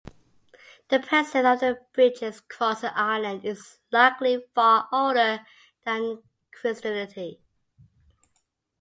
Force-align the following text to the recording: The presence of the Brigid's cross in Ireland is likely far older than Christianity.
The 0.89 0.99
presence 0.99 1.45
of 1.45 1.59
the 1.59 1.77
Brigid's 1.93 2.41
cross 2.41 2.81
in 2.81 2.89
Ireland 2.95 3.45
is 3.45 3.77
likely 3.91 4.43
far 4.55 4.87
older 4.91 5.45
than 5.85 6.23
Christianity. 6.51 7.39